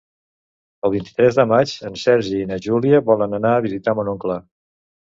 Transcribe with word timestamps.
El 0.87 0.93
vint-i-tres 0.95 1.37
de 1.41 1.45
maig 1.53 1.75
en 1.91 2.01
Sergi 2.07 2.41
i 2.41 2.49
na 2.55 2.61
Júlia 2.69 3.05
volen 3.13 3.41
anar 3.41 3.57
a 3.61 3.65
visitar 3.71 3.99
mon 4.03 4.13
oncle. 4.17 4.43